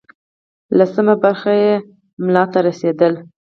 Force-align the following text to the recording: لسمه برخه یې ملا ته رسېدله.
لسمه 0.77 1.13
برخه 1.23 1.51
یې 1.63 1.73
ملا 2.23 2.43
ته 2.51 2.59
رسېدله. 2.67 3.19